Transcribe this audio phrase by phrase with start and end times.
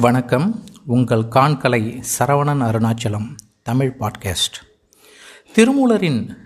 [0.00, 0.64] வணக்கம்.
[0.86, 4.56] உங்கள் காண்கலை சரவணன் அருணாச்சலம் தமிழ் பாட்காஸ்ட்.
[5.54, 6.36] திருமூலரின்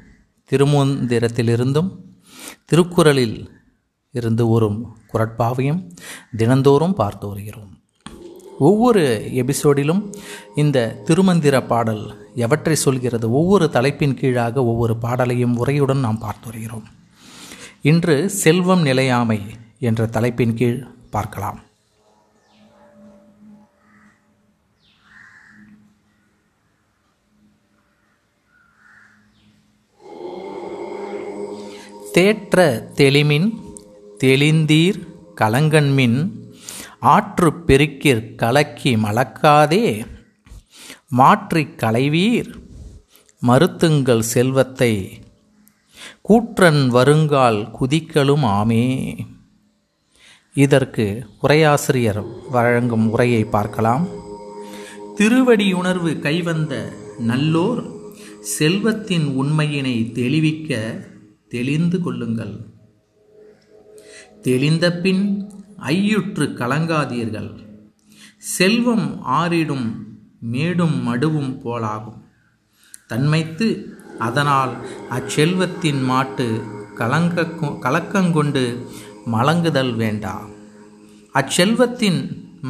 [0.50, 1.90] திருமந்திரத்திலிருந்தும்
[2.64, 3.50] திருக்குறளில்
[4.10, 5.90] இருந்து ஒரு குரட்பாவையும்
[6.36, 7.78] தினந்தோறும் பார்த்து வருகிறோம்.
[8.58, 10.14] ஒவ்வொரு எபிசோடிலும்
[10.54, 16.84] இந்த திருமந்திர பாடல் எவற்றை சொல்கிறது ஒவ்வொரு தலைப்பின் கீழாக ஒவ்வொரு பாடலையும் உரையுடன் நாம் பார்த்து வருகிறோம்.
[17.82, 19.40] இன்று செல்வம் நிலையாமை
[19.78, 21.60] என்ற தலைப்பின் கீழ் பார்க்கலாம்.
[32.14, 33.50] தேற்ற தெளிமின்
[34.24, 35.06] தெளிந்தீர்
[35.36, 36.30] கலங்கன்மின்
[37.00, 40.04] ஆற்று பெருக்கிற் கலக்கி மலக்காதே.
[41.08, 42.54] மாற்றிக் களைவீர்
[43.46, 45.22] மறுத்துங்கள் செல்வத்தை.
[46.28, 49.16] கூற்றன் வருங்கால் குதிக்கலும் ஆமே.
[50.54, 54.08] இதற்கு உரையாசிரியர் வழங்கும் உரையை பார்க்கலாம்.
[55.16, 57.82] திருவடியுணர்வு கைவந்த நல்லோர்
[58.40, 60.98] செல்வத்தின் உண்மையினை தெளிவிக்க
[61.52, 62.54] தெளிந்து கொள்ளுங்கள்.
[64.46, 65.24] தெளிந்த பின்
[65.92, 67.50] ஐயுற்று கலங்காதீர்கள்.
[68.56, 69.88] செல்வம் ஆறிடும்
[70.52, 72.20] மேடும் மடுவும் போலாகும்.
[73.10, 73.68] தன்மைத்து
[74.26, 74.72] அதனால்
[75.16, 76.46] அச்செல்வத்தின் மாட்டு
[77.00, 77.44] கலங்க
[77.86, 78.62] கலக்கங்கொண்டு
[79.34, 80.34] மலங்குதல் வேண்டா.
[81.34, 82.20] அச்செல்வத்தின்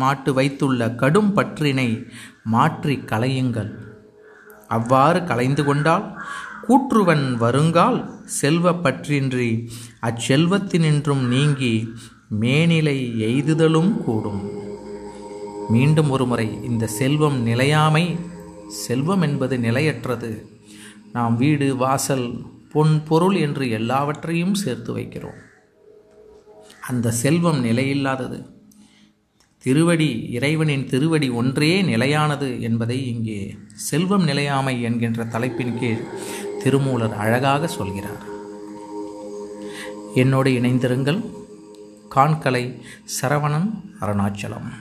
[0.01, 1.89] மாட்டு வைத்துள்ள கடும் பற்றினை
[2.55, 3.73] மாற்றி களையுங்கள்.
[4.77, 6.07] அவ்வாறு கலைந்து கொண்டால்
[6.71, 9.69] கூற்றுவன் வருங்கால் செல்வ பற்றின்றி
[10.03, 11.93] அச்செல்வத்தினின்றும் நீங்கி
[12.29, 14.51] மேனிலை எய்துதலும் கூடும்.
[15.69, 18.17] மீண்டும் ஒருமுறை இந்த செல்வம் நிலையாமை
[18.69, 20.47] செல்வம் என்பது நிலையற்றது.
[21.13, 25.41] நாம் வீடு வாசல் பொன் பொருள் என்று எல்லாவற்றையும் சேர்த்து வைக்கிறோம்.
[26.89, 28.47] அந்த செல்வம் நிலையில்லாதது.
[29.59, 36.05] திருவடி இறைவனின் திருவடி ஒன்றே நிலையானது என்பதை இங்கே செல்வம் நிலையாமை என்கின்ற தலைப்பின் கீழ்
[36.65, 38.23] திருமூலர் அழகாக சொல்கிறார்.
[40.15, 41.31] என்னோடு இணைந்திருங்கள்
[42.15, 42.81] காண்கலை
[43.23, 44.73] சரவணன் அருணாச்சலம்.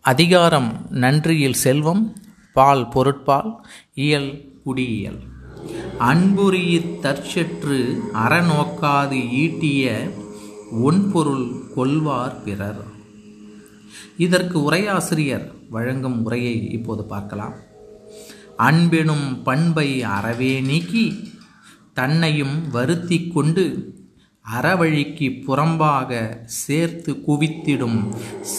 [0.00, 2.16] அதிகாரம் நன்றியில் செல்வம்
[2.52, 5.18] பால் பொருட்பால் இயல் குடியியல்.
[5.98, 10.10] அன்புரியத் தற்செற்று அறநோக்காது ஈட்டிய
[10.72, 12.89] ஒன்பொருள் கொள்வார் பிறர்.
[14.24, 15.46] இதற்கு உரையாசிரியர்
[15.76, 17.56] வழங்கும் உரையை இப்போது பார்க்கலாம்.
[18.68, 21.04] அன்பெனும் பண்பை அறவே நீக்கி
[21.98, 23.64] தன்னையும் வருத்தி கொண்டு
[24.44, 26.10] அறவழிக்கு புறம்பாக
[26.62, 28.00] சேர்த்து குவித்திடும்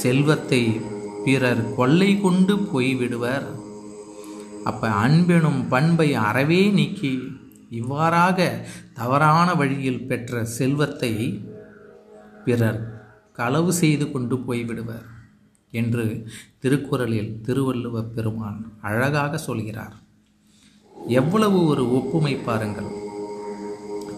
[0.02, 0.64] செல்வத்தை
[1.26, 3.48] பிறர் கொள்ளை கொண்டு போய்விடுவர்.
[4.70, 7.14] அப்போ அன்பெனும் பண்பை அறவே நீக்கி
[7.80, 8.50] இவ்வாறாக
[9.00, 11.14] தவறான வழியில் பெற்ற செல்வத்தை
[12.46, 12.82] பிறர்
[13.40, 15.06] களவு செய்து கொண்டு போய்விடுவர்.
[15.72, 19.94] என்று திருக்குறளில் திருவள்ளுவ பெருமான் அழகாக சொல்கிறார்.
[21.08, 23.10] எவ்வளவு ஒரு ஒப்புமை பாருங்கள்.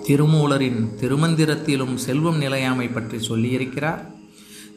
[0.07, 4.11] திருமூலரின் திருமந்திரத்திலும் செல்வம் நிலையாமை பற்றி சொல்லியிருக்கிறார்.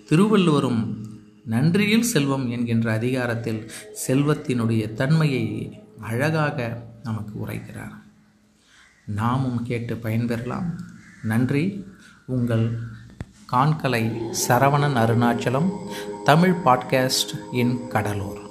[0.08, 1.06] திருவள்ளுவரும்
[1.44, 3.70] நன்றியில் செல்வம் என்கின்ற அதிகாரத்தில்
[4.06, 7.94] செல்வத்தினுடைய தன்மையை அழகாக நமக்கு உரைக்கிறார்.
[9.06, 10.78] நாமும் கேட்டு பயன்பெறலாம்.
[11.22, 11.84] நன்றி.
[12.24, 12.78] உங்கள்
[13.52, 15.72] காண்கலை சரவணன் அருணாச்சலம்
[16.24, 18.45] தமிழ் பாட்காஸ்ட் இன் கடலூர்.